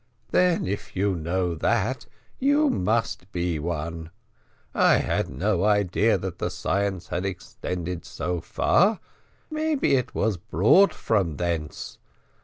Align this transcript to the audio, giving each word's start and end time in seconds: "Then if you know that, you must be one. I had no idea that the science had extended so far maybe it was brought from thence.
"Then 0.31 0.65
if 0.65 0.95
you 0.95 1.15
know 1.15 1.53
that, 1.53 2.07
you 2.39 2.71
must 2.71 3.31
be 3.31 3.59
one. 3.59 4.09
I 4.73 4.95
had 4.95 5.29
no 5.29 5.63
idea 5.63 6.17
that 6.17 6.39
the 6.39 6.49
science 6.49 7.09
had 7.09 7.23
extended 7.23 8.03
so 8.03 8.39
far 8.41 8.99
maybe 9.51 9.93
it 9.95 10.15
was 10.15 10.37
brought 10.37 10.91
from 10.91 11.37
thence. 11.37 11.99